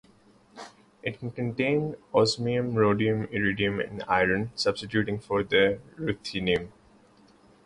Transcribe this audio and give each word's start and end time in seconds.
It 1.03 1.19
can 1.19 1.29
contain 1.29 1.95
osmium, 2.11 2.73
rhodium, 2.73 3.25
iridium, 3.25 3.79
and 3.79 4.01
iron 4.07 4.49
substituting 4.55 5.19
for 5.19 5.43
the 5.43 5.77
ruthenium. 5.95 6.69